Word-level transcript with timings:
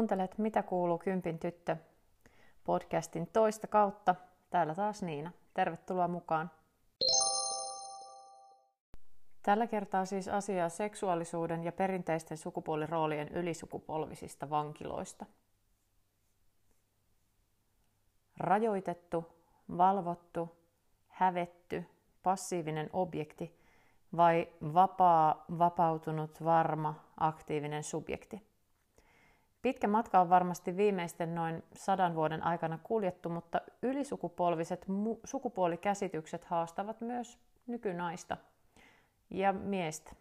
Kuuntelet 0.00 0.38
Mitä 0.38 0.62
kuuluu 0.62 0.98
Kympin 0.98 1.38
tyttö 1.38 1.76
podcastin 2.64 3.26
toista 3.26 3.66
kautta. 3.66 4.14
Täällä 4.50 4.74
taas 4.74 5.02
Niina. 5.02 5.32
Tervetuloa 5.54 6.08
mukaan. 6.08 6.50
Tällä 9.42 9.66
kertaa 9.66 10.04
siis 10.04 10.28
asiaa 10.28 10.68
seksuaalisuuden 10.68 11.64
ja 11.64 11.72
perinteisten 11.72 12.38
sukupuoliroolien 12.38 13.28
ylisukupolvisista 13.28 14.50
vankiloista. 14.50 15.26
Rajoitettu, 18.36 19.24
valvottu, 19.76 20.56
hävetty, 21.08 21.84
passiivinen 22.22 22.90
objekti 22.92 23.58
vai 24.16 24.48
vapaa, 24.62 25.44
vapautunut, 25.58 26.44
varma, 26.44 26.94
aktiivinen 27.16 27.84
subjekti. 27.84 28.49
Pitkä 29.62 29.88
matka 29.88 30.20
on 30.20 30.30
varmasti 30.30 30.76
viimeisten 30.76 31.34
noin 31.34 31.62
sadan 31.72 32.14
vuoden 32.14 32.42
aikana 32.42 32.78
kuljettu, 32.82 33.28
mutta 33.28 33.60
ylisukupolviset 33.82 34.86
mu- 34.88 35.20
sukupuolikäsitykset 35.24 36.44
haastavat 36.44 37.00
myös 37.00 37.38
nykynaista 37.66 38.36
ja 39.30 39.52
miestä. 39.52 40.12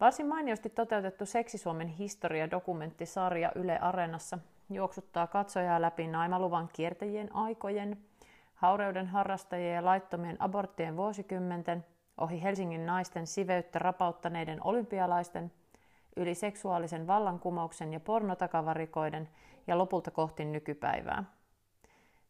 Varsin 0.00 0.26
mainiosti 0.26 0.70
toteutettu 0.70 1.26
Seksi-Suomen 1.26 1.88
historia-dokumenttisarja 1.88 3.52
Yle 3.54 3.78
Areenassa 3.78 4.38
juoksuttaa 4.70 5.26
katsojaa 5.26 5.82
läpi 5.82 6.06
naimaluvan 6.06 6.68
kiertäjien 6.72 7.36
aikojen, 7.36 7.98
haureuden 8.54 9.06
harrastajien 9.06 9.74
ja 9.74 9.84
laittomien 9.84 10.42
aborttien 10.42 10.96
vuosikymmenten, 10.96 11.84
ohi 12.18 12.42
Helsingin 12.42 12.86
naisten 12.86 13.26
siveyttä 13.26 13.78
rapauttaneiden 13.78 14.58
olympialaisten, 14.64 15.52
yli 16.18 16.34
seksuaalisen 16.34 17.06
vallankumouksen 17.06 17.92
ja 17.92 18.00
pornotakavarikoiden 18.00 19.28
ja 19.66 19.78
lopulta 19.78 20.10
kohti 20.10 20.44
nykypäivää. 20.44 21.24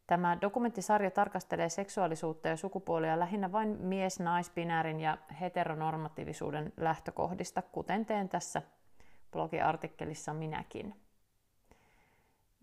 Tämä 0.06 0.39
dokumenttisarja 0.41 1.11
tarkastelee 1.11 1.69
seksuaalisuutta 1.69 2.48
ja 2.48 2.56
sukupuolia 2.56 3.19
lähinnä 3.19 3.53
vain 3.53 3.77
mies-naispinäärin 3.81 5.00
ja 5.00 5.19
heteronormatiivisuuden 5.41 6.72
lähtökohdista, 6.77 7.62
kuten 7.62 8.06
teen 8.06 8.28
tässä 8.28 8.62
blogiartikkelissa 9.33 10.34
minäkin. 10.34 10.94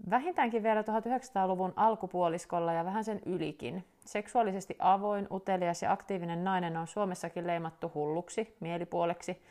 Vähintäänkin 0.09 0.63
vielä 0.63 0.81
1900-luvun 0.81 1.73
alkupuoliskolla 1.75 2.73
ja 2.73 2.85
vähän 2.85 3.03
sen 3.03 3.21
ylikin. 3.25 3.85
Seksuaalisesti 4.05 4.75
avoin, 4.79 5.27
utelias 5.31 5.81
ja 5.81 5.91
aktiivinen 5.91 6.43
nainen 6.43 6.77
on 6.77 6.87
Suomessakin 6.87 7.47
leimattu 7.47 7.91
hulluksi, 7.95 8.57
mielipuoleksi 8.59 9.41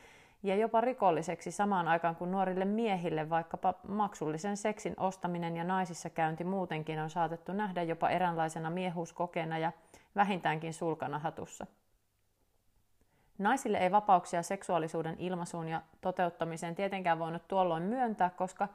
ja 0.45 0.56
jopa 0.56 0.81
rikolliseksi 0.81 1.50
samaan 1.50 1.89
aikaan 1.89 2.17
kuin 2.17 2.31
nuorille 2.31 2.64
miehille 2.64 3.31
vaikkapa 3.31 3.75
maksullisen 3.89 4.56
seksin 4.56 4.95
ostaminen 4.97 5.56
ja 5.56 5.64
naisissa 5.64 6.11
käynti 6.11 6.45
muutenkin 6.45 6.98
on 6.98 7.11
saatettu 7.11 7.53
nähdä 7.53 7.83
jopa 7.83 8.11
eräänlaisena 8.11 8.70
miehuuskokeena 8.70 9.59
ja 9.59 9.73
vähintäänkin 10.17 10.75
sulkana 10.75 11.19
hatussa. 11.19 11.67
Naisille 13.39 13.78
ei 13.78 13.91
vapauksia 13.92 14.42
seksuaalisuuden 14.42 15.17
ilmaisuun 15.19 15.69
ja 15.69 15.83
toteuttamiseen 16.01 16.75
tietenkään 16.75 17.19
voinut 17.19 17.48
tuolloin 17.48 17.83
myöntää, 17.83 18.31
koska 18.31 18.69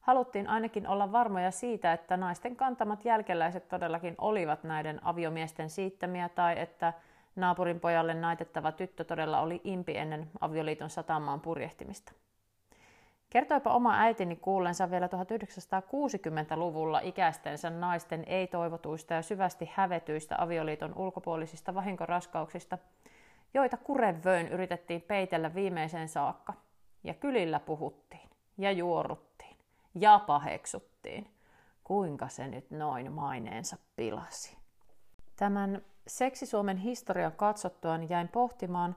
haluttiin 0.00 0.48
ainakin 0.48 0.88
olla 0.88 1.12
varmoja 1.12 1.50
siitä, 1.50 1.92
että 1.92 2.16
naisten 2.16 2.56
kantamat 2.56 3.04
jälkeläiset 3.04 3.68
todellakin 3.68 4.14
olivat 4.18 4.64
näiden 4.64 5.06
aviomiesten 5.06 5.70
siittämiä 5.70 6.28
tai 6.28 6.58
että 6.58 6.92
naapurin 7.36 7.80
pojalle 7.80 8.14
naitettava 8.14 8.72
tyttö 8.72 9.04
todella 9.04 9.40
oli 9.40 9.60
impi 9.64 9.96
ennen 9.96 10.30
avioliiton 10.40 10.90
satamaan 10.90 11.40
purjehtimista. 11.40 12.12
Kertoipa 13.30 13.72
oma 13.72 13.98
äitini 13.98 14.36
kuullensa 14.36 14.90
vielä 14.90 15.06
1960-luvulla 15.06 17.00
ikäistensä 17.00 17.70
naisten 17.70 18.24
ei-toivotuista 18.26 19.14
ja 19.14 19.22
syvästi 19.22 19.70
hävetyistä 19.74 20.34
avioliiton 20.38 20.94
ulkopuolisista 20.96 21.74
vahinkoraskauksista, 21.74 22.78
joita 23.54 23.76
kurevöön 23.76 24.48
yritettiin 24.48 25.02
peitellä 25.02 25.54
viimeiseen 25.54 26.08
saakka. 26.08 26.52
Ja 27.04 27.14
kylillä 27.14 27.60
puhuttiin 27.60 28.30
ja 28.58 28.72
juoruttiin 28.72 29.56
ja 29.94 30.18
paheksuttiin. 30.26 31.30
Kuinka 31.84 32.28
se 32.28 32.48
nyt 32.48 32.70
noin 32.70 33.12
maineensa 33.12 33.76
pilasi? 33.96 34.56
Tämän 35.36 35.82
Seksi-Suomen 36.06 36.76
historian 36.76 37.32
katsottuaan 37.32 38.08
jäin 38.08 38.28
pohtimaan, 38.28 38.96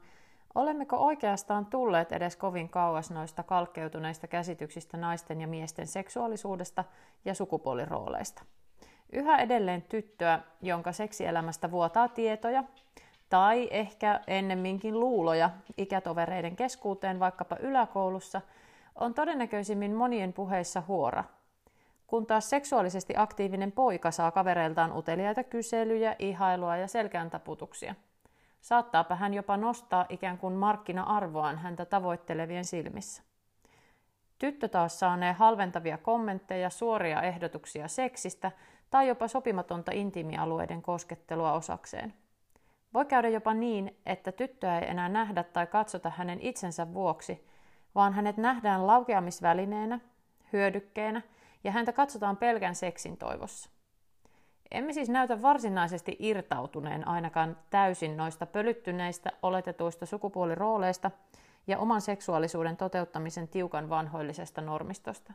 olemmeko 0.56 0.98
oikeastaan 0.98 1.66
tulleet 1.66 2.12
edes 2.12 2.36
kovin 2.36 2.70
kauas 2.70 3.12
noista 3.12 3.44
kalkkeutuneista 3.44 4.28
käsityksistä 4.28 4.98
naisten 4.98 5.42
ja 5.42 5.48
miesten 5.48 5.88
seksuaalisuudesta 5.88 6.84
ja 7.26 7.34
sukupuolirooleista. 7.34 8.44
Yhä 9.12 9.38
edelleen 9.38 9.82
tyttöä, 9.82 10.40
jonka 10.62 10.92
seksielämästä 10.92 11.72
vuotaa 11.72 12.08
tietoja, 12.08 12.64
tai 13.30 13.68
ehkä 13.72 14.22
ennemminkin 14.28 15.00
luuloja 15.00 15.50
ikätovereiden 15.78 16.56
keskuuteen 16.56 17.20
vaikkapa 17.20 17.56
yläkoulussa, 17.60 18.42
on 18.96 19.14
todennäköisimmin 19.14 19.96
monien 19.96 20.34
puheissa 20.34 20.84
huora– 20.88 21.24
kun 22.10 22.26
taas 22.26 22.50
seksuaalisesti 22.50 23.14
aktiivinen 23.18 23.72
poika 23.72 24.12
saa 24.12 24.32
kavereiltaan 24.32 24.98
uteliaita 24.98 25.44
kyselyjä, 25.44 26.16
ihailua 26.20 26.78
ja 26.78 26.88
selkään 26.88 27.30
taputuksia. 27.30 27.96
Saattaapa 28.62 29.16
hän 29.16 29.34
jopa 29.34 29.58
nostaa 29.58 30.06
ikään 30.10 30.38
kuin 30.38 30.54
markkina-arvoaan 30.54 31.58
häntä 31.58 31.86
tavoittelevien 31.86 32.66
silmissä. 32.66 33.24
Tyttö 34.40 34.68
taas 34.68 35.00
saanee 35.00 35.34
halventavia 35.34 35.98
kommentteja, 35.98 36.70
suoria 36.70 37.22
ehdotuksia 37.22 37.88
seksistä 37.88 38.52
tai 38.90 39.08
jopa 39.08 39.28
sopimatonta 39.28 39.92
intiimialueiden 39.92 40.82
koskettelua 40.82 41.54
osakseen. 41.54 42.14
Voi 42.94 43.06
käydä 43.06 43.30
jopa 43.30 43.54
niin, 43.54 43.98
että 44.06 44.32
tyttöä 44.32 44.80
ei 44.80 44.90
enää 44.90 45.10
nähdä 45.10 45.44
tai 45.44 45.68
katsota 45.68 46.12
hänen 46.18 46.42
itsensä 46.42 46.94
vuoksi, 46.94 47.48
vaan 47.96 48.14
hänet 48.14 48.38
nähdään 48.38 48.88
laukeamisvälineenä, 48.88 50.00
hyödykkeenä– 50.54 51.22
ja 51.64 51.72
häntä 51.72 51.94
katsotaan 51.94 52.38
pelkän 52.38 52.76
seksin 52.76 53.18
toivossa. 53.18 53.70
Emme 54.72 54.94
siis 54.94 55.10
näytä 55.10 55.42
varsinaisesti 55.42 56.16
irtautuneen 56.20 57.08
ainakaan 57.08 57.58
täysin 57.70 58.18
noista 58.18 58.46
pölyttyneistä 58.46 59.32
oletetuista 59.44 60.06
sukupuolirooleista 60.06 61.12
ja 61.68 61.80
oman 61.80 62.02
seksuaalisuuden 62.02 62.78
toteuttamisen 62.78 63.48
tiukan 63.48 63.90
vanhoillisesta 63.90 64.62
normistosta. 64.62 65.34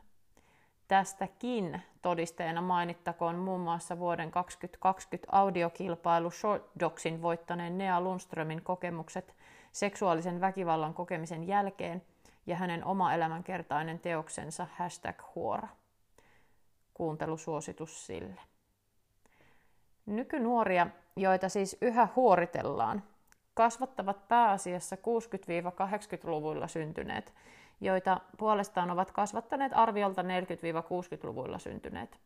Tästäkin 0.87 1.81
todisteena 2.01 2.61
mainittakoon 2.61 3.35
muun 3.35 3.61
muassa 3.61 3.99
vuoden 3.99 4.31
2020 4.31 5.37
audiokilpailu 5.37 6.31
Short 6.31 6.63
Docsin 6.79 7.21
voittaneen 7.21 7.77
Nea 7.77 8.01
Lundströmin 8.01 8.61
kokemukset 8.61 9.35
seksuaalisen 9.71 10.41
väkivallan 10.41 10.93
kokemisen 10.93 11.47
jälkeen 11.47 12.01
ja 12.45 12.55
hänen 12.55 12.85
oma 12.85 13.13
elämänkertainen 13.13 13.99
teoksensa 13.99 14.67
hashtag 14.77 15.21
huora 15.35 15.67
kuuntelusuositus 16.95 18.05
sille. 18.07 18.41
Nykynuoria, 20.05 20.87
joita 21.15 21.49
siis 21.49 21.77
yhä 21.81 22.07
huoritellaan, 22.15 23.03
kasvattavat 23.53 24.27
pääasiassa 24.27 24.95
60-80-luvuilla 24.95 26.67
syntyneet, 26.67 27.33
joita 27.81 28.21
puolestaan 28.37 28.91
ovat 28.91 29.11
kasvattaneet 29.11 29.71
arviolta 29.75 30.21
40-60-luvuilla 30.21 31.57
syntyneet. 31.57 32.19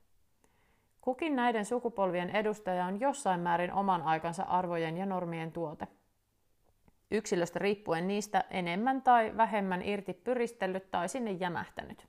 Kukin 1.02 1.36
näiden 1.36 1.66
sukupolvien 1.66 2.30
edustaja 2.30 2.86
on 2.86 3.00
jossain 3.00 3.40
määrin 3.40 3.74
oman 3.74 4.02
aikansa 4.02 4.44
arvojen 4.44 4.98
ja 4.98 5.06
normien 5.06 5.52
tuote. 5.52 5.88
Yksilöstä 7.12 7.60
riippuen 7.60 8.08
niistä 8.08 8.44
enemmän 8.50 9.02
tai 9.02 9.38
vähemmän 9.38 9.82
irti 9.82 10.14
pyristellyt 10.14 10.92
tai 10.92 11.10
sinne 11.10 11.32
jämähtänyt. 11.32 12.08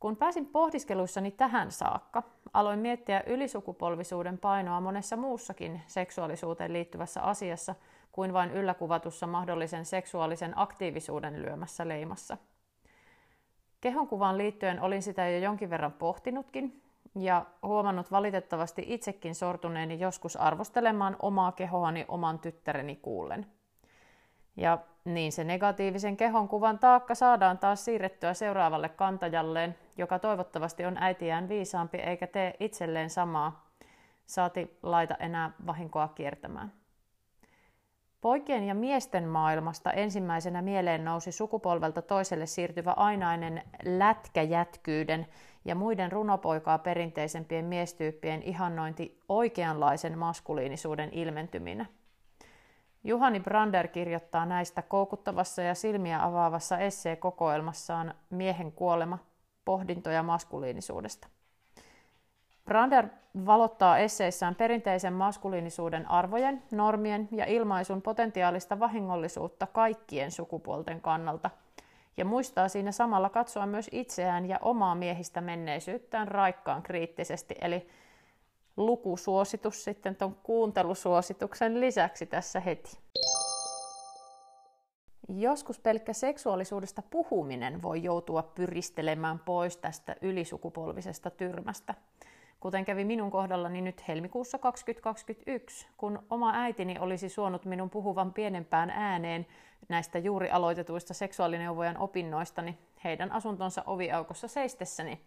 Kun 0.00 0.16
pääsin 0.16 0.46
pohdiskeluissani 0.46 1.30
tähän 1.30 1.72
saakka, 1.72 2.22
aloin 2.52 2.78
miettiä 2.78 3.22
ylisukupolvisuuden 3.26 4.38
painoa 4.38 4.80
monessa 4.80 5.16
muussakin 5.16 5.80
seksuaalisuuteen 5.86 6.72
liittyvässä 6.72 7.22
asiassa 7.22 7.74
kuin 8.12 8.32
vain 8.32 8.50
ylläkuvatussa 8.50 9.26
mahdollisen 9.26 9.84
seksuaalisen 9.84 10.52
aktiivisuuden 10.58 11.42
lyömässä 11.42 11.88
leimassa. 11.88 12.36
Kehonkuvaan 13.80 14.38
liittyen 14.38 14.80
olin 14.80 15.02
sitä 15.02 15.28
jo 15.28 15.38
jonkin 15.38 15.70
verran 15.70 15.92
pohtinutkin 15.92 16.82
ja 17.18 17.46
huomannut 17.62 18.10
valitettavasti 18.10 18.84
itsekin 18.86 19.34
sortuneeni 19.34 20.00
joskus 20.00 20.36
arvostelemaan 20.36 21.16
omaa 21.22 21.52
kehoani 21.52 22.04
oman 22.08 22.38
tyttäreni 22.38 22.96
kuullen. 22.96 23.46
Ja 24.56 24.78
niin 25.04 25.32
se 25.32 25.44
negatiivisen 25.44 26.16
kehonkuvan 26.16 26.78
taakka 26.78 27.14
saadaan 27.14 27.58
taas 27.58 27.84
siirrettyä 27.84 28.34
seuraavalle 28.34 28.88
kantajalleen, 28.88 29.76
joka 29.98 30.18
toivottavasti 30.18 30.84
on 30.84 30.96
äitiään 31.00 31.48
viisaampi 31.48 31.98
eikä 31.98 32.26
tee 32.26 32.54
itselleen 32.60 33.10
samaa, 33.10 33.68
saati 34.26 34.78
laita 34.82 35.14
enää 35.14 35.50
vahinkoa 35.66 36.08
kiertämään. 36.08 36.72
Poikien 38.20 38.64
ja 38.64 38.74
miesten 38.74 39.28
maailmasta 39.28 39.92
ensimmäisenä 39.92 40.62
mieleen 40.62 41.04
nousi 41.04 41.32
sukupolvelta 41.32 42.02
toiselle 42.02 42.46
siirtyvä 42.46 42.92
ainainen 42.92 43.62
lätkäjätkyyden 43.84 45.26
ja 45.64 45.74
muiden 45.74 46.12
runopoikaa 46.12 46.78
perinteisempien 46.78 47.64
miestyyppien 47.64 48.42
ihannointi 48.42 49.20
oikeanlaisen 49.28 50.18
maskuliinisuuden 50.18 51.10
ilmentyminen. 51.12 51.88
Juhani 53.04 53.40
Brander 53.40 53.88
kirjoittaa 53.88 54.46
näistä 54.46 54.82
koukuttavassa 54.82 55.62
ja 55.62 55.74
silmiä 55.74 56.24
avaavassa 56.24 56.78
esseekokoelmassaan 56.78 58.14
Miehen 58.30 58.72
kuolema, 58.72 59.18
pohdintoja 59.68 60.22
maskuliinisuudesta. 60.22 61.28
Brander 62.64 63.08
valottaa 63.46 63.98
esseissään 63.98 64.54
perinteisen 64.54 65.12
maskuliinisuuden 65.12 66.10
arvojen, 66.10 66.62
normien 66.70 67.28
ja 67.32 67.44
ilmaisun 67.44 68.02
potentiaalista 68.02 68.80
vahingollisuutta 68.80 69.66
kaikkien 69.66 70.30
sukupuolten 70.30 71.00
kannalta 71.00 71.50
ja 72.16 72.24
muistaa 72.24 72.68
siinä 72.68 72.92
samalla 72.92 73.28
katsoa 73.28 73.66
myös 73.66 73.88
itseään 73.92 74.48
ja 74.48 74.58
omaa 74.62 74.94
miehistä 74.94 75.40
menneisyyttään 75.40 76.28
raikkaan 76.28 76.82
kriittisesti, 76.82 77.54
eli 77.60 77.88
lukusuositus 78.76 79.84
sitten 79.84 80.16
tuon 80.16 80.34
kuuntelusuosituksen 80.42 81.80
lisäksi 81.80 82.26
tässä 82.26 82.60
heti. 82.60 82.98
Joskus 85.28 85.78
pelkkä 85.78 86.12
seksuaalisuudesta 86.12 87.02
puhuminen 87.02 87.82
voi 87.82 88.02
joutua 88.02 88.42
pyristelemään 88.42 89.38
pois 89.38 89.76
tästä 89.76 90.16
ylisukupolvisesta 90.22 91.30
tyrmästä– 91.30 91.94
kuten 92.60 92.84
kävi 92.84 93.04
minun 93.04 93.30
kohdallani 93.30 93.80
nyt 93.80 94.08
helmikuussa 94.08 94.58
2021, 94.58 95.86
kun 95.96 96.22
oma 96.30 96.52
äitini 96.54 96.98
olisi 96.98 97.28
suonut 97.28 97.64
minun 97.64 97.90
puhuvan 97.90 98.32
pienempään 98.32 98.90
ääneen 98.90 99.46
näistä 99.88 100.18
juuri 100.18 100.50
aloitetuista 100.50 101.14
seksuaalineuvojan 101.14 101.96
opinnoistani 101.96 102.78
heidän 103.04 103.32
asuntonsa 103.32 103.82
oviaukossa 103.86 104.48
seistessäni, 104.48 105.20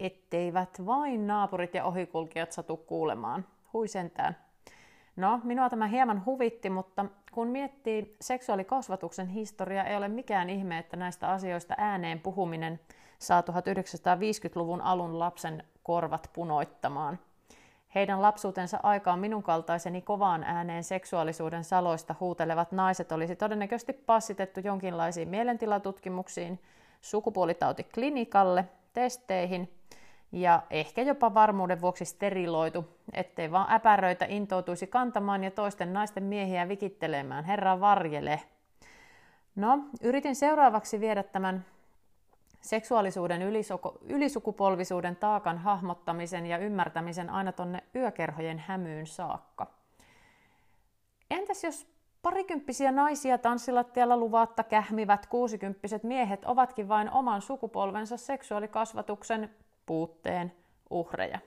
etteivät 0.00 0.86
vain 0.86 1.26
naapurit 1.26 1.74
ja 1.74 1.84
ohikulkijat 1.84 2.52
satu 2.52 2.76
kuulemaan. 2.76 3.46
Hui 3.72 3.88
sentään. 3.88 4.36
No, 5.16 5.40
minua 5.44 5.70
tämä 5.70 5.86
hieman 5.86 6.24
huvitti, 6.26 6.70
mutta 6.70 7.04
kun 7.32 7.48
miettii 7.48 8.16
seksuaalikasvatuksen 8.20 9.28
historiaa, 9.28 9.84
ei 9.84 9.96
ole 9.96 10.08
mikään 10.08 10.50
ihme, 10.50 10.78
että 10.78 10.96
näistä 10.96 11.28
asioista 11.28 11.74
ääneen 11.78 12.20
puhuminen 12.20 12.80
saa 13.18 13.40
1950-luvun 13.40 14.80
alun 14.80 15.18
lapsen 15.18 15.64
korvat 15.82 16.30
punoittamaan. 16.32 17.18
Heidän 17.94 18.22
lapsuutensa 18.22 18.80
aikaan 18.82 19.18
minun 19.18 19.42
kaltaiseni 19.42 20.02
kovaan 20.02 20.44
ääneen 20.44 20.84
seksuaalisuuden 20.84 21.64
saloista 21.64 22.14
huutelevat 22.20 22.72
naiset 22.72 23.12
olisi 23.12 23.36
todennäköisesti 23.36 23.92
passitettu 23.92 24.60
jonkinlaisiin 24.60 25.28
mielentilatutkimuksiin, 25.28 26.60
sukupuolitautiklinikalle, 27.00 28.64
testeihin 28.92 29.72
ja 30.32 30.62
ehkä 30.70 31.02
jopa 31.02 31.34
varmuuden 31.34 31.80
vuoksi 31.80 32.04
steriloitu, 32.04 32.84
ettei 33.12 33.50
vaan 33.52 33.72
äpäröitä 33.72 34.24
intoutuisi 34.28 34.86
kantamaan 34.86 35.44
ja 35.44 35.50
toisten 35.50 35.92
naisten 35.92 36.24
miehiä 36.24 36.68
vikittelemään. 36.68 37.44
Herra 37.44 37.80
varjele. 37.80 38.40
No, 39.56 39.78
yritin 40.02 40.36
seuraavaksi 40.36 41.00
viedä 41.00 41.22
tämän 41.22 41.64
seksuaalisuuden 42.60 43.42
ylisukupolvisuuden 44.08 45.16
taakan 45.16 45.58
hahmottamisen 45.58 46.46
ja 46.46 46.58
ymmärtämisen 46.58 47.30
aina 47.30 47.52
tonne 47.52 47.82
yökerhojen 47.96 48.58
hämyyn 48.58 49.06
saakka. 49.06 49.66
Entäs 51.30 51.64
jos 51.64 51.86
parikymppisiä 52.22 52.92
naisia 52.92 53.38
tanssilattialla 53.38 54.16
luvatta 54.16 54.62
kähmivät 54.62 55.26
kuusikymppiset 55.26 56.02
miehet 56.02 56.44
ovatkin 56.44 56.88
vain 56.88 57.10
oman 57.10 57.42
sukupolvensa 57.42 58.16
seksuaalikasvatuksen 58.16 59.50
puutteen 59.86 60.52
uhreja? 60.90 61.38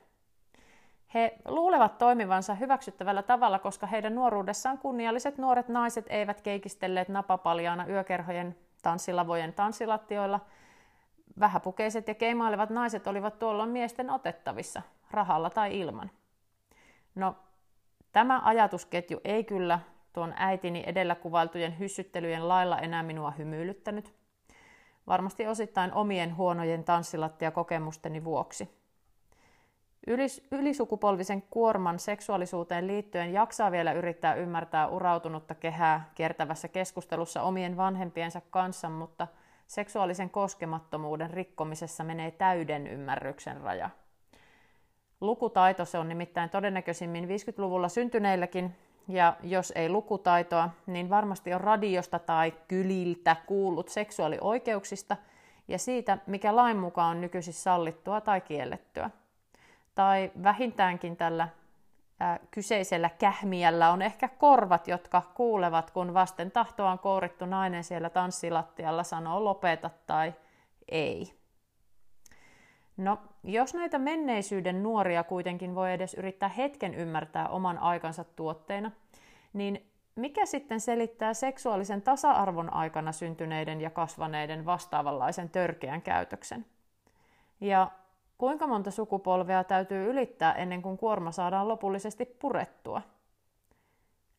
He 1.13 1.37
luulevat 1.45 1.97
toimivansa 1.97 2.53
hyväksyttävällä 2.55 3.23
tavalla, 3.23 3.59
koska 3.59 3.87
heidän 3.87 4.15
nuoruudessaan 4.15 4.77
kunnialliset 4.77 5.37
nuoret 5.37 5.67
naiset 5.67 6.05
eivät 6.09 6.41
keikistelleet 6.41 7.09
napapaljaana 7.09 7.87
yökerhojen 7.87 8.55
tanssilavojen 8.81 9.53
tanssilattioilla– 9.53 10.39
Vähäpukeiset 11.39 12.07
ja 12.07 12.15
keimailevat 12.15 12.69
naiset 12.69 13.07
olivat 13.07 13.39
tuolloin 13.39 13.69
miesten 13.69 14.09
otettavissa, 14.09 14.81
rahalla 15.11 15.49
tai 15.49 15.79
ilman. 15.79 16.11
No, 17.15 17.35
tämä 18.11 18.41
ajatusketju 18.43 19.21
ei 19.23 19.43
kyllä 19.43 19.79
tuon 20.13 20.33
äitini 20.37 20.83
edellä 20.85 21.15
kuvailtujen 21.15 21.79
hyssyttelyjen 21.79 22.47
lailla 22.47 22.79
enää 22.79 23.03
minua 23.03 23.31
hymyilyttänyt. 23.31 24.13
Varmasti 25.07 25.47
osittain 25.47 25.93
omien 25.93 26.37
huonojen 26.37 26.83
tanssilattia 26.83 27.51
kokemusteni 27.51 28.23
vuoksi. 28.23 28.69
Ylis- 30.07 30.47
ylisukupolvisen 30.51 31.41
kuorman 31.41 31.99
seksuaalisuuteen 31.99 32.87
liittyen 32.87 33.33
jaksaa 33.33 33.71
vielä 33.71 33.93
yrittää 33.93 34.35
ymmärtää 34.35 34.87
urautunutta 34.87 35.55
kehää 35.55 36.11
kiertävässä 36.15 36.67
keskustelussa 36.67 37.41
omien 37.41 37.77
vanhempiensa 37.77 38.41
kanssa, 38.51 38.89
mutta– 38.89 39.27
seksuaalisen 39.67 40.29
koskemattomuuden 40.29 41.29
rikkomisessa 41.29 42.03
menee 42.03 42.31
täyden 42.31 42.87
ymmärryksen 42.87 43.61
raja. 43.61 43.89
Lukutaito 45.21 45.85
se 45.85 45.97
on 45.97 46.09
nimittäin 46.09 46.49
todennäköisimmin 46.49 47.25
50-luvulla 47.25 47.89
syntyneilläkin, 47.89 48.75
ja 49.07 49.35
jos 49.43 49.73
ei 49.75 49.89
lukutaitoa, 49.89 50.69
niin 50.85 51.09
varmasti 51.09 51.53
on 51.53 51.61
radiosta 51.61 52.19
tai 52.19 52.53
kyliltä 52.67 53.35
kuullut 53.45 53.89
seksuaalioikeuksista 53.89 55.17
ja 55.67 55.79
siitä, 55.79 56.17
mikä 56.27 56.55
lain 56.55 56.77
mukaan 56.77 57.15
on 57.15 57.21
nykyisin 57.21 57.53
sallittua 57.53 58.21
tai 58.21 58.41
kiellettyä. 58.41 59.09
Tai 59.95 60.31
vähintäänkin 60.43 61.17
tällä 61.17 61.47
kyseisellä 62.51 63.09
kähmiällä 63.09 63.91
on 63.91 64.01
ehkä 64.01 64.27
korvat, 64.27 64.87
jotka 64.87 65.21
kuulevat, 65.33 65.91
kun 65.91 66.13
vasten 66.13 66.51
tahtoaan 66.51 66.99
kourittu 66.99 67.45
nainen 67.45 67.83
siellä 67.83 68.09
tanssilattialla 68.09 69.03
sanoo 69.03 69.43
lopeta 69.43 69.89
tai 70.07 70.33
ei. 70.89 71.44
No, 72.97 73.17
jos 73.43 73.73
näitä 73.73 73.99
menneisyyden 73.99 74.83
nuoria 74.83 75.23
kuitenkin 75.23 75.75
voi 75.75 75.93
edes 75.93 76.13
yrittää 76.13 76.49
hetken 76.49 76.93
ymmärtää 76.93 77.47
oman 77.49 77.77
aikansa 77.77 78.23
tuotteina, 78.23 78.91
niin 79.53 79.85
mikä 80.15 80.45
sitten 80.45 80.79
selittää 80.79 81.33
seksuaalisen 81.33 82.01
tasa-arvon 82.01 82.73
aikana 82.73 83.11
syntyneiden 83.11 83.81
ja 83.81 83.89
kasvaneiden 83.89 84.65
vastaavanlaisen 84.65 85.49
törkeän 85.49 86.01
käytöksen? 86.01 86.65
Ja 87.61 87.91
Kuinka 88.37 88.67
monta 88.67 88.91
sukupolvea 88.91 89.63
täytyy 89.63 90.09
ylittää 90.09 90.53
ennen 90.53 90.81
kuin 90.81 90.97
kuorma 90.97 91.31
saadaan 91.31 91.67
lopullisesti 91.67 92.25
purettua? 92.25 93.01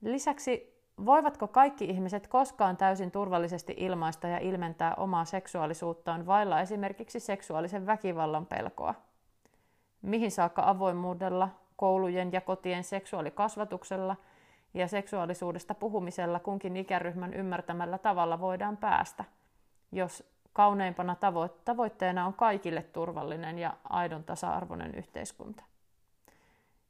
Lisäksi, 0.01 0.76
voivatko 1.05 1.49
kaikki 1.49 1.85
ihmiset 1.85 2.27
koskaan 2.27 2.77
täysin 2.77 3.11
turvallisesti 3.11 3.75
ilmaista 3.77 4.29
ja 4.29 4.39
ilmentää 4.39 4.95
omaa 4.95 5.25
seksuaalisuuttaan 5.25 6.27
vailla 6.27 6.61
esimerkiksi 6.61 7.21
seksuaalisen 7.21 7.87
väkivallan 7.87 8.47
pelkoa? 8.47 8.95
Mihin 10.03 10.31
saakka 10.31 10.63
avoimuudella, 10.67 11.49
koulujen 11.77 12.33
ja 12.33 12.41
kotien 12.41 12.85
seksuaalikasvatuksella 12.85 14.17
ja 14.75 14.89
seksuaalisuudesta 14.89 15.75
puhumisella 15.75 16.41
kunkin 16.41 16.77
ikäryhmän 16.77 17.35
ymmärtämällä 17.35 17.99
tavalla 17.99 18.41
voidaan 18.41 18.77
päästä, 18.77 19.25
jos 19.93 20.37
kauneimpana 20.53 21.17
tavoitteena 21.65 22.27
on 22.27 22.35
kaikille 22.35 22.83
turvallinen 22.83 23.59
ja 23.59 23.77
aidon 23.85 24.25
tasa-arvoinen 24.25 24.95
yhteiskunta. 24.95 25.65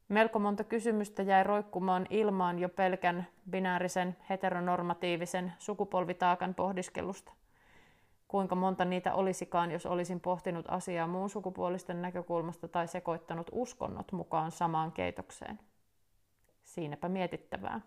Melko 0.09 0.39
monta 0.39 0.65
kysymystä 0.65 1.23
jäi 1.23 1.45
roikkumaan 1.45 2.07
ilmaan 2.11 2.59
jo 2.59 2.69
pelkän 2.69 3.27
binäärisen 3.51 4.17
heteronormatiivisen 4.31 5.53
sukupolvitaakan 5.59 6.55
pohdiskelusta. 6.55 7.33
Kuinka 8.29 8.55
monta 8.55 8.85
niitä 8.85 9.15
olisikaan, 9.15 9.71
jos 9.71 9.87
olisin 9.87 10.21
pohtinut 10.21 10.67
asiaa 10.69 11.07
muun 11.07 11.31
sukupuolisten 11.31 12.03
näkökulmasta 12.03 12.69
tai 12.69 12.89
sekoittanut 12.89 13.51
uskonnot 13.53 14.13
mukaan 14.13 14.51
samaan 14.51 14.93
keitokseen. 14.93 15.59
Siinäpä 16.65 17.09
mietittävää. 17.09 17.81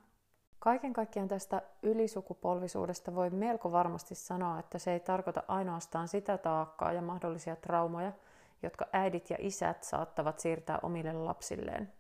Kaiken 0.60 0.94
kaikkiaan 0.94 1.28
tästä 1.28 1.62
ylisukupolvisuudesta 1.84 3.16
voi 3.16 3.30
melko 3.30 3.72
varmasti 3.72 4.16
sanoa, 4.16 4.60
että 4.60 4.80
se 4.80 4.94
ei 4.94 5.00
tarkoita 5.00 5.44
ainoastaan 5.48 6.08
sitä 6.08 6.38
taakkaa 6.38 6.94
ja 6.94 7.02
mahdollisia 7.02 7.56
traumoja, 7.56 8.12
jotka 8.64 8.86
äidit 8.94 9.30
ja 9.30 9.38
isät 9.40 9.84
saattavat 9.84 10.40
siirtää 10.40 10.80
omille 10.84 11.14
lapsilleen. 11.14 11.99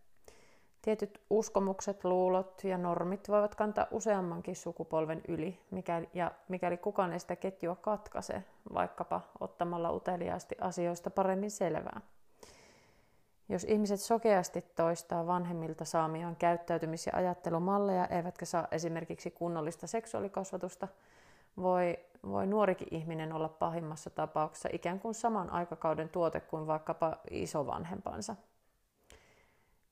Tietyt 0.81 1.21
uskomukset, 1.29 2.03
luulot 2.03 2.63
ja 2.63 2.77
normit 2.77 3.29
voivat 3.29 3.55
kantaa 3.55 3.88
useammankin 3.91 4.55
sukupolven 4.55 5.21
yli, 5.27 5.59
mikäli, 5.71 6.09
ja 6.13 6.31
mikäli 6.48 6.77
kukaan 6.77 7.13
ei 7.13 7.19
sitä 7.19 7.36
ketjua 7.36 7.75
katkaise, 7.75 8.43
vaikkapa 8.74 9.21
ottamalla 9.39 9.91
uteliaasti 9.91 10.55
asioista 10.62 11.09
paremmin 11.09 11.51
selvää. 11.51 12.01
Jos 13.50 13.63
ihmiset 13.63 14.00
sokeasti 14.00 14.62
toistaa 14.75 15.27
vanhemmilta 15.27 15.86
saamiaan 15.86 16.36
käyttäytymis- 16.36 17.07
ja 17.07 17.12
ajattelumalleja, 17.15 18.05
eivätkä 18.07 18.45
saa 18.45 18.67
esimerkiksi 18.71 19.31
kunnollista 19.31 19.88
seksuaalikasvatusta, 19.88 20.88
voi, 21.57 22.00
voi 22.24 22.48
nuorikin 22.48 22.88
ihminen 22.91 23.33
olla 23.33 23.50
pahimmassa 23.50 24.09
tapauksessa 24.09 24.69
ikään 24.71 25.00
kuin 25.00 25.13
saman 25.13 25.50
aikakauden 25.50 26.09
tuote 26.09 26.39
kuin 26.39 26.67
vaikkapa 26.67 27.17
isovanhempansa. 27.31 28.36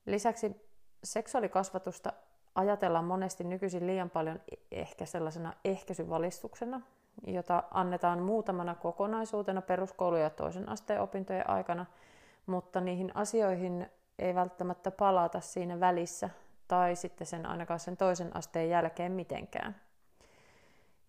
Lisäksi 0.05 0.66
seksuaalikasvatusta 1.03 2.13
ajatellaan 2.55 3.05
monesti 3.05 3.43
nykyisin 3.43 3.87
liian 3.87 4.09
paljon 4.09 4.39
ehkä 4.71 5.05
sellaisena 5.05 5.53
ehkäisyvalistuksena, 5.65 6.81
jota 7.27 7.63
annetaan 7.71 8.21
muutamana 8.21 8.75
kokonaisuutena 8.75 9.61
peruskoulu- 9.61 10.17
ja 10.17 10.29
toisen 10.29 10.69
asteen 10.69 11.01
opintojen 11.01 11.49
aikana, 11.49 11.85
mutta 12.45 12.81
niihin 12.81 13.11
asioihin 13.15 13.87
ei 14.19 14.35
välttämättä 14.35 14.91
palata 14.91 15.39
siinä 15.39 15.79
välissä 15.79 16.29
tai 16.67 16.95
sitten 16.95 17.27
sen 17.27 17.45
ainakaan 17.45 17.79
sen 17.79 17.97
toisen 17.97 18.35
asteen 18.35 18.69
jälkeen 18.69 19.11
mitenkään. 19.11 19.75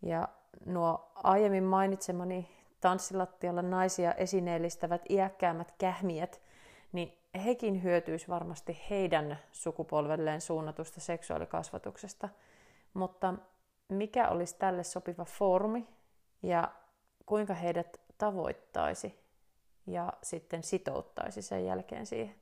Ja 0.02 0.28
nuo 0.66 1.10
aiemmin 1.14 1.64
mainitsemani 1.64 2.50
tanssilattialla 2.80 3.62
naisia 3.62 4.14
esineellistävät 4.14 5.02
iäkkäämmät 5.10 5.74
kähmiät, 5.78 6.40
hekin 7.38 7.82
hyötyisi 7.82 8.28
varmasti 8.28 8.80
heidän 8.90 9.38
sukupolvelleen 9.52 10.40
suunnatusta 10.40 11.00
seksuaalikasvatuksesta. 11.00 12.28
Mutta 12.94 13.34
mikä 13.88 14.28
olisi 14.28 14.56
tälle 14.58 14.84
sopiva 14.84 15.24
foorumi 15.24 15.88
ja 16.42 16.72
kuinka 17.26 17.54
heidät 17.54 18.00
tavoittaisi 18.18 19.18
ja 19.86 20.12
sitten 20.22 20.62
sitouttaisi 20.62 21.42
sen 21.42 21.66
jälkeen 21.66 22.06
siihen. 22.06 22.34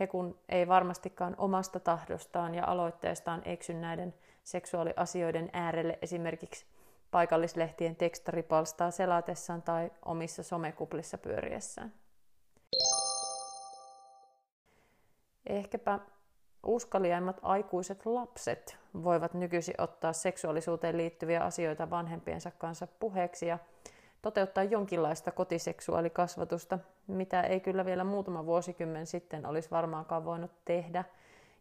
He 0.00 0.06
kun 0.06 0.38
ei 0.48 0.68
varmastikaan 0.68 1.34
omasta 1.38 1.80
tahdostaan 1.80 2.54
ja 2.54 2.66
aloitteestaan 2.66 3.42
eksy 3.44 3.74
näiden 3.74 4.14
seksuaaliasioiden 4.44 5.50
äärelle 5.52 5.98
esimerkiksi 6.02 6.66
paikallislehtien 7.10 7.96
tekstaripalstaa 7.96 8.90
selatessaan 8.90 9.62
tai 9.62 9.90
omissa 10.04 10.42
somekuplissa 10.42 11.18
pyöriessään. 11.18 11.92
Ehkäpä 15.46 15.98
uskaliaimmat 16.66 17.40
aikuiset 17.42 18.06
lapset 18.06 18.78
voivat 19.02 19.34
nykyisin 19.34 19.74
ottaa 19.78 20.12
seksuaalisuuteen 20.12 20.96
liittyviä 20.96 21.40
asioita 21.40 21.90
vanhempiensa 21.90 22.50
kanssa 22.50 22.86
puheeksi 23.00 23.46
ja 23.46 23.58
toteuttaa 24.22 24.64
jonkinlaista 24.64 25.32
kotiseksuaalikasvatusta, 25.32 26.78
mitä 27.06 27.42
ei 27.42 27.60
kyllä 27.60 27.84
vielä 27.84 28.04
muutama 28.04 28.46
vuosikymmen 28.46 29.06
sitten 29.06 29.46
olisi 29.46 29.70
varmaankaan 29.70 30.24
voinut 30.24 30.50
tehdä, 30.64 31.04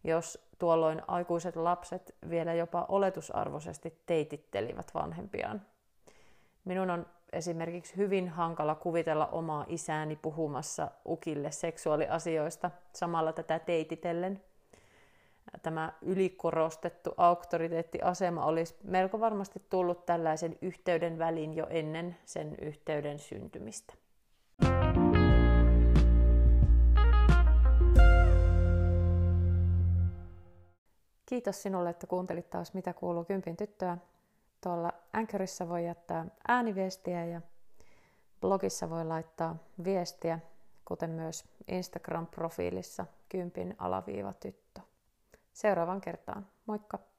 jos 0.04 0.48
tuolloin 0.60 1.02
aikuiset 1.08 1.56
lapset 1.56 2.16
vielä 2.30 2.54
jopa 2.54 2.86
oletusarvoisesti 2.90 4.02
teitittelivät 4.06 4.92
vanhempiaan. 4.94 5.62
Minun 6.66 6.90
on 6.90 7.06
esimerkiksi 7.34 7.98
hyvin 7.98 8.30
hankala 8.30 8.76
kuvitella 8.76 9.28
omaa 9.28 9.66
isääni 9.68 10.16
puhumassa 10.16 10.92
ukille 11.06 11.52
seksuaaliasioista 11.52 12.72
samalla 12.94 13.34
tätä 13.34 13.60
teititellen. 13.60 14.42
Tämä 15.64 15.94
ylikorostettu 16.02 17.14
auktoriteettiasema 17.18 18.46
olisi 18.46 18.76
melko 18.84 19.20
varmasti 19.20 19.62
tullut 19.70 20.06
tällaisen 20.06 20.58
yhteyden 20.62 21.20
väliin 21.20 21.54
jo 21.54 21.68
ennen 21.70 22.18
sen 22.26 22.56
yhteyden 22.62 23.20
syntymistä. 23.20 23.94
Kiitos 31.26 31.64
sinulle, 31.64 31.90
että 31.90 32.08
kuuntelit 32.08 32.50
taas 32.50 32.74
Mitä 32.74 32.94
kuuluu 32.94 33.24
Kympin 33.24 33.58
tyttöä. 33.58 33.98
Tuolla 34.64 34.94
Anchorissa 35.14 35.70
voi 35.70 35.86
jättää 35.86 36.26
ääniviestiä 36.48 37.26
ja 37.26 37.42
blogissa 38.42 38.90
voi 38.90 39.06
laittaa 39.06 39.56
viestiä, 39.84 40.40
kuten 40.86 41.10
myös 41.10 41.46
Instagram-profiilissa 41.68 43.06
kympin 43.30 43.76
alaviiva 43.78 44.34
tyttö. 44.34 44.82
Seuraavan 45.54 46.02
kertaan. 46.02 46.48
Moikka! 46.66 47.11